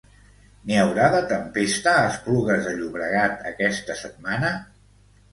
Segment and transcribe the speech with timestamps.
[0.69, 4.51] N'hi haurà de tempesta a Esplugues de Llobregat aquesta setmana?